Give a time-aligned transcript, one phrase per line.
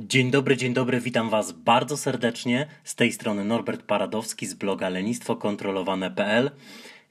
[0.00, 2.66] Dzień dobry, dzień dobry, witam Was bardzo serdecznie.
[2.84, 6.50] Z tej strony Norbert Paradowski z bloga lenistwokontrolowane.pl.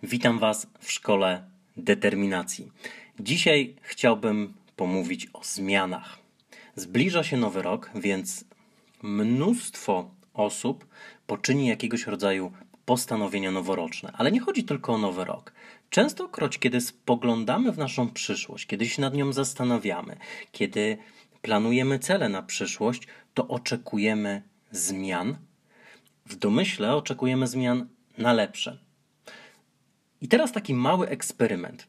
[0.04, 1.44] Witam Was w szkole
[1.78, 2.72] determinacji.
[3.20, 6.18] Dzisiaj chciałbym pomówić o zmianach.
[6.76, 8.46] Zbliża się nowy rok, więc
[9.04, 10.88] mnóstwo osób
[11.28, 12.52] poczyni jakiegoś rodzaju
[12.86, 14.12] postanowienia noworoczne.
[14.18, 15.54] Ale nie chodzi tylko o nowy rok.
[15.90, 20.18] Częstokroć, kiedy spoglądamy w naszą przyszłość, kiedy się nad nią zastanawiamy,
[20.52, 20.98] kiedy
[21.48, 24.42] planujemy cele na przyszłość, to oczekujemy
[24.72, 25.38] zmian.
[26.26, 28.78] W domyśle oczekujemy zmian na lepsze.
[30.22, 31.88] I teraz taki mały eksperyment.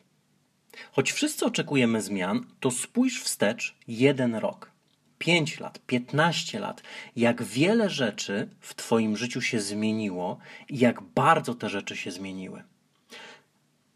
[0.92, 4.70] Choć wszyscy oczekujemy zmian, to spójrz wstecz jeden rok,
[5.18, 6.82] 5 lat, 15 lat,
[7.16, 10.38] jak wiele rzeczy w Twoim życiu się zmieniło
[10.68, 12.62] i jak bardzo te rzeczy się zmieniły.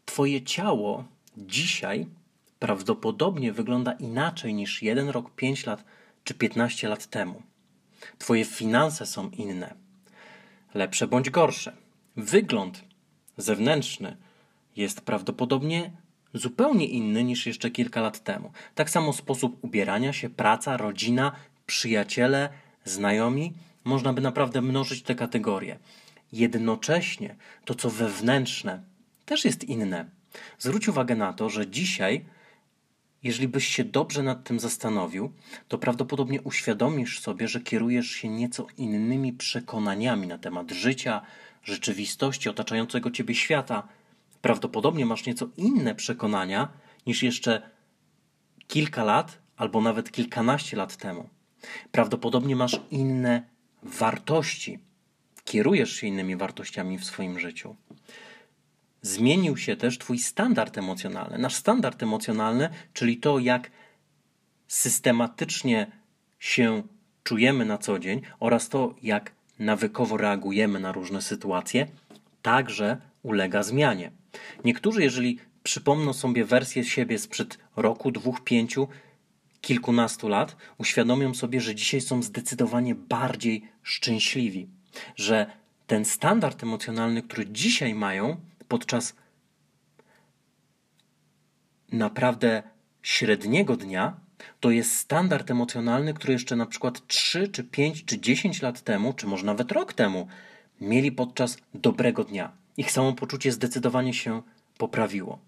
[0.05, 1.05] Twoje ciało
[1.37, 2.07] dzisiaj
[2.63, 5.83] prawdopodobnie wygląda inaczej niż jeden rok, 5 lat
[6.23, 7.41] czy 15 lat temu.
[8.17, 9.73] Twoje finanse są inne,
[10.73, 11.75] lepsze bądź gorsze.
[12.15, 12.83] Wygląd
[13.37, 14.17] zewnętrzny
[14.75, 15.91] jest prawdopodobnie
[16.33, 18.51] zupełnie inny niż jeszcze kilka lat temu.
[18.75, 21.31] Tak samo sposób ubierania się, praca, rodzina,
[21.65, 22.49] przyjaciele,
[22.85, 23.53] znajomi.
[23.83, 25.79] Można by naprawdę mnożyć te kategorie.
[26.31, 28.83] Jednocześnie to, co wewnętrzne,
[29.25, 30.05] też jest inne.
[30.59, 32.25] Zwróć uwagę na to, że dzisiaj
[33.23, 35.33] jeżeli byś się dobrze nad tym zastanowił,
[35.67, 41.21] to prawdopodobnie uświadomisz sobie, że kierujesz się nieco innymi przekonaniami na temat życia,
[41.63, 43.87] rzeczywistości, otaczającego ciebie świata.
[44.41, 46.67] Prawdopodobnie masz nieco inne przekonania
[47.07, 47.69] niż jeszcze
[48.67, 51.29] kilka lat albo nawet kilkanaście lat temu.
[51.91, 53.43] Prawdopodobnie masz inne
[53.83, 54.79] wartości.
[55.43, 57.75] Kierujesz się innymi wartościami w swoim życiu
[59.03, 61.37] zmienił się też Twój standard emocjonalny.
[61.37, 63.71] Nasz standard emocjonalny, czyli to, jak
[64.67, 65.91] systematycznie
[66.39, 66.83] się
[67.23, 71.87] czujemy na co dzień oraz to, jak nawykowo reagujemy na różne sytuacje,
[72.41, 74.11] także ulega zmianie.
[74.65, 78.87] Niektórzy, jeżeli przypomną sobie wersję siebie sprzed roku, dwóch, pięciu,
[79.61, 84.67] kilkunastu lat, uświadomią sobie, że dzisiaj są zdecydowanie bardziej szczęśliwi,
[85.15, 85.45] że
[85.87, 88.37] ten standard emocjonalny, który dzisiaj mają,
[88.67, 89.15] podczas
[91.91, 92.63] naprawdę
[93.01, 94.19] średniego dnia,
[94.59, 99.13] to jest standard emocjonalny, który jeszcze na przykład 3 czy 5 czy 10 lat temu,
[99.13, 100.27] czy może nawet rok temu,
[100.81, 102.51] mieli podczas dobrego dnia.
[102.77, 104.41] Ich samopoczucie zdecydowanie się
[104.77, 105.39] poprawiło.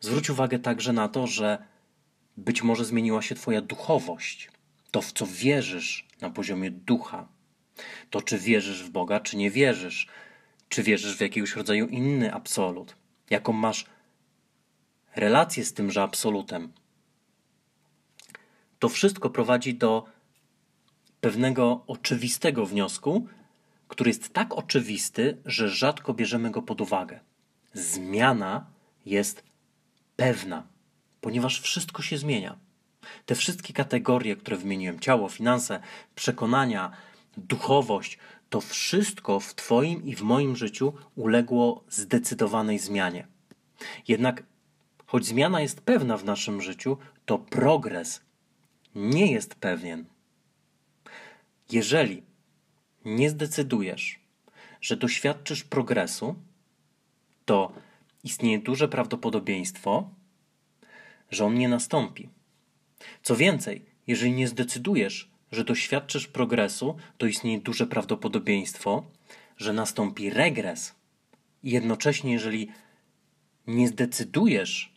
[0.00, 1.58] Zwróć uwagę także na to, że
[2.36, 4.50] być może zmieniła się Twoja duchowość,
[4.90, 7.28] to w co wierzysz na poziomie ducha,
[8.10, 10.08] to czy wierzysz w Boga, czy nie wierzysz,
[10.72, 12.96] czy wierzysz w jakiegoś rodzaju inny absolut?
[13.30, 13.86] Jaką masz
[15.16, 16.72] relację z tymże absolutem?
[18.78, 20.04] To wszystko prowadzi do
[21.20, 23.26] pewnego oczywistego wniosku,
[23.88, 27.20] który jest tak oczywisty, że rzadko bierzemy go pod uwagę.
[27.72, 28.66] Zmiana
[29.06, 29.42] jest
[30.16, 30.66] pewna,
[31.20, 32.58] ponieważ wszystko się zmienia.
[33.26, 35.80] Te wszystkie kategorie, które wymieniłem ciało, finanse,
[36.14, 36.90] przekonania,
[37.36, 38.18] duchowość
[38.52, 43.26] to wszystko w Twoim i w moim życiu uległo zdecydowanej zmianie.
[44.08, 44.42] Jednak,
[45.06, 46.96] choć zmiana jest pewna w naszym życiu,
[47.26, 48.20] to progres
[48.94, 50.04] nie jest pewien.
[51.70, 52.22] Jeżeli
[53.04, 54.20] nie zdecydujesz,
[54.80, 56.34] że doświadczysz progresu,
[57.44, 57.72] to
[58.24, 60.10] istnieje duże prawdopodobieństwo,
[61.30, 62.28] że on nie nastąpi.
[63.22, 69.04] Co więcej, jeżeli nie zdecydujesz, że doświadczysz progresu, to istnieje duże prawdopodobieństwo,
[69.56, 70.94] że nastąpi regres.
[71.62, 72.68] Jednocześnie, jeżeli
[73.66, 74.92] nie zdecydujesz,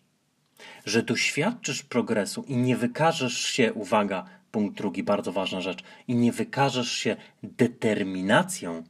[0.85, 6.31] że doświadczysz progresu i nie wykażesz się, uwaga, punkt drugi, bardzo ważna rzecz, i nie
[6.31, 8.83] wykażesz się determinacją,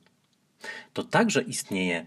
[0.93, 2.05] to także istnieje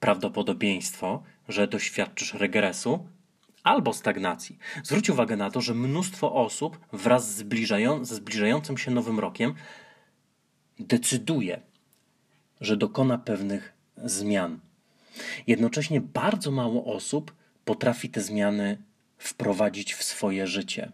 [0.00, 3.06] prawdopodobieństwo, że doświadczysz regresu
[3.62, 4.58] albo stagnacji.
[4.82, 9.54] Zwróć uwagę na to, że mnóstwo osób wraz z zbliżają, ze zbliżającym się nowym rokiem
[10.78, 11.60] decyduje,
[12.60, 13.72] że dokona pewnych
[14.04, 14.60] zmian.
[15.46, 17.34] Jednocześnie bardzo mało osób
[17.64, 18.78] potrafi te zmiany
[19.18, 20.92] wprowadzić w swoje życie.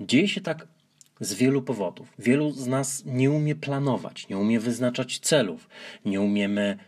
[0.00, 0.66] Dzieje się tak
[1.20, 2.12] z wielu powodów.
[2.18, 5.68] Wielu z nas nie umie planować, nie umie wyznaczać celów,
[6.04, 6.78] nie umiemy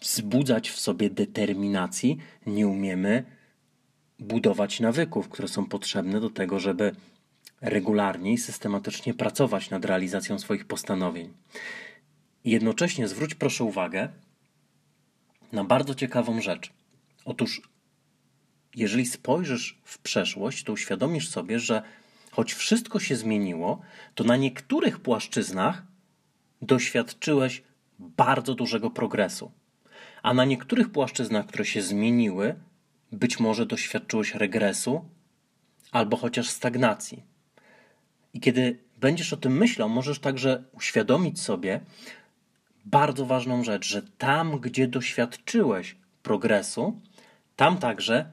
[0.00, 3.24] wzbudzać w sobie determinacji, nie umiemy
[4.18, 6.94] budować nawyków, które są potrzebne do tego, żeby
[7.60, 11.32] regularnie i systematycznie pracować nad realizacją swoich postanowień.
[12.44, 14.08] Jednocześnie zwróć proszę uwagę
[15.52, 16.72] na bardzo ciekawą rzecz.
[17.24, 17.62] Otóż,
[18.74, 21.82] jeżeli spojrzysz w przeszłość, to uświadomisz sobie, że
[22.30, 23.80] choć wszystko się zmieniło,
[24.14, 25.82] to na niektórych płaszczyznach
[26.62, 27.62] doświadczyłeś
[28.16, 29.52] bardzo dużego progresu.
[30.22, 32.54] A na niektórych płaszczyznach, które się zmieniły,
[33.12, 35.04] być może doświadczyłeś regresu
[35.92, 37.22] albo chociaż stagnacji.
[38.34, 41.80] I kiedy będziesz o tym myślał, możesz także uświadomić sobie
[42.84, 47.00] bardzo ważną rzecz, że tam, gdzie doświadczyłeś progresu,
[47.56, 48.30] tam także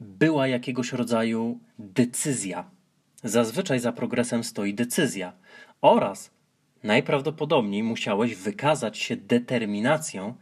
[0.00, 2.70] była jakiegoś rodzaju decyzja.
[3.24, 5.32] Zazwyczaj za progresem stoi decyzja
[5.80, 6.30] oraz
[6.82, 10.34] najprawdopodobniej musiałeś wykazać się determinacją,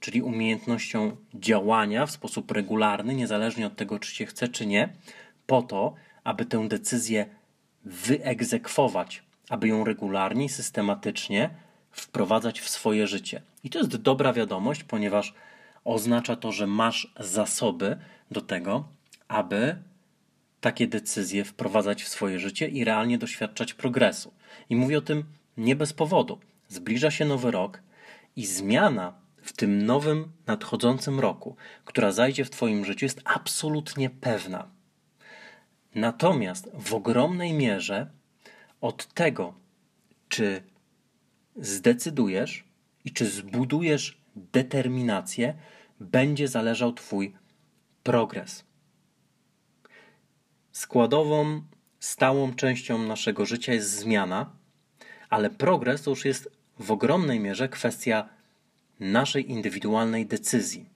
[0.00, 4.88] czyli umiejętnością działania w sposób regularny, niezależnie od tego, czy się chce, czy nie,
[5.46, 5.94] po to,
[6.24, 7.26] aby tę decyzję
[7.84, 11.50] wyegzekwować, aby ją regularnie, systematycznie
[11.90, 13.42] wprowadzać w swoje życie.
[13.64, 15.34] I to jest dobra wiadomość, ponieważ
[15.84, 17.96] oznacza to, że masz zasoby
[18.30, 18.88] do tego,
[19.28, 19.76] aby
[20.60, 24.32] takie decyzje wprowadzać w swoje życie i realnie doświadczać progresu.
[24.70, 25.24] I mówię o tym
[25.56, 26.38] nie bez powodu.
[26.68, 27.82] Zbliża się nowy rok
[28.36, 34.70] i zmiana w tym nowym, nadchodzącym roku, która zajdzie w Twoim życiu, jest absolutnie pewna.
[35.94, 38.10] Natomiast w ogromnej mierze
[38.80, 39.54] od tego,
[40.28, 40.62] czy
[41.56, 42.64] zdecydujesz
[43.04, 45.54] i czy zbudujesz determinację,
[46.00, 47.34] będzie zależał Twój
[48.02, 48.64] progres.
[50.72, 51.62] Składową,
[52.00, 54.61] stałą częścią naszego życia jest zmiana,
[55.32, 58.28] ale progres to już jest w ogromnej mierze kwestia
[59.00, 60.86] naszej indywidualnej decyzji.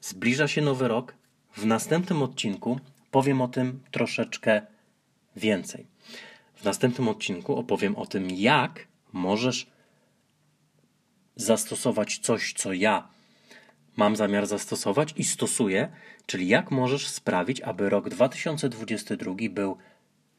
[0.00, 1.14] Zbliża się nowy rok.
[1.56, 2.80] W następnym odcinku
[3.10, 4.62] powiem o tym troszeczkę
[5.36, 5.86] więcej.
[6.54, 9.66] W następnym odcinku opowiem o tym, jak możesz
[11.36, 13.08] zastosować coś, co ja
[13.96, 15.88] mam zamiar zastosować i stosuję,
[16.26, 19.76] czyli jak możesz sprawić, aby rok 2022 był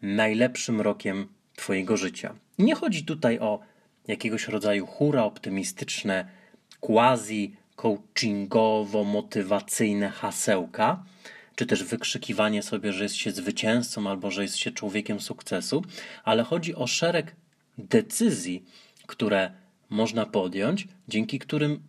[0.01, 2.35] najlepszym rokiem Twojego życia.
[2.59, 3.59] Nie chodzi tutaj o
[4.07, 6.25] jakiegoś rodzaju hura optymistyczne,
[6.79, 11.03] quasi coachingowo-motywacyjne hasełka,
[11.55, 15.83] czy też wykrzykiwanie sobie, że jest się zwycięzcą albo że jest się człowiekiem sukcesu,
[16.23, 17.35] ale chodzi o szereg
[17.77, 18.65] decyzji,
[19.07, 19.51] które
[19.89, 21.83] można podjąć, dzięki którym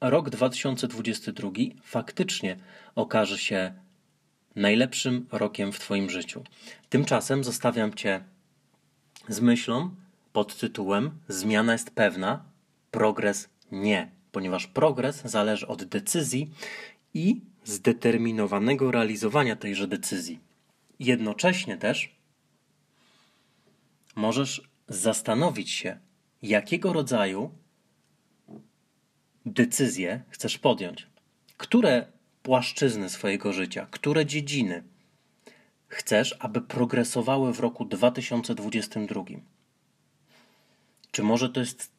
[0.00, 1.50] rok 2022
[1.82, 2.56] faktycznie
[2.94, 3.72] okaże się
[4.56, 6.44] najlepszym rokiem w Twoim życiu.
[6.88, 8.24] Tymczasem zostawiam Cię
[9.28, 9.90] z myślą
[10.32, 12.44] pod tytułem Zmiana jest pewna,
[12.90, 16.50] progres nie, ponieważ progres zależy od decyzji
[17.14, 20.40] i zdeterminowanego realizowania tejże decyzji.
[20.98, 22.16] Jednocześnie też
[24.16, 25.98] możesz zastanowić się,
[26.42, 27.50] jakiego rodzaju
[29.46, 31.06] decyzje chcesz podjąć.
[31.56, 32.06] Które
[32.42, 34.82] płaszczyzny swojego życia, które dziedziny
[35.88, 39.24] chcesz, aby progresowały w roku 2022?
[41.10, 41.92] Czy może to jest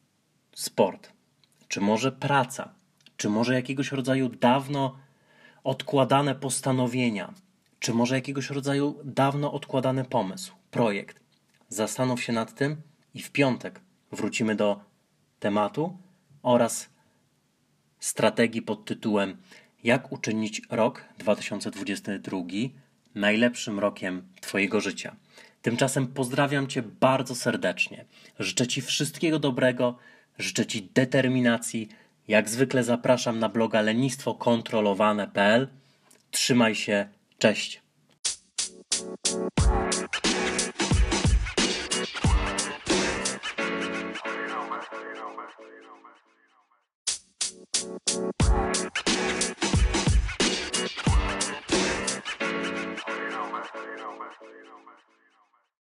[0.54, 1.12] sport?
[1.68, 2.74] Czy może praca?
[3.16, 4.98] Czy może jakiegoś rodzaju dawno
[5.64, 7.34] odkładane postanowienia?
[7.80, 11.20] Czy może jakiegoś rodzaju dawno odkładany pomysł, projekt?
[11.68, 12.76] Zastanów się nad tym
[13.14, 13.80] i w piątek
[14.12, 14.80] wrócimy do
[15.40, 15.98] tematu
[16.42, 16.88] oraz
[18.00, 19.36] strategii pod tytułem
[19.84, 22.38] Jak uczynić rok 2022
[23.14, 25.16] najlepszym rokiem Twojego życia.
[25.62, 28.04] Tymczasem pozdrawiam Cię bardzo serdecznie.
[28.38, 29.98] Życzę Ci wszystkiego dobrego,
[30.38, 31.88] życzę Ci determinacji.
[32.28, 35.68] Jak zwykle zapraszam na bloga lenistwokontrolowane.pl.
[36.30, 37.82] Trzymaj się, cześć.